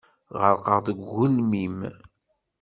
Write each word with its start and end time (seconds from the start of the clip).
Ɣerqeɣ 0.41 0.77
deg 0.85 0.99
ugelmim. 1.03 1.77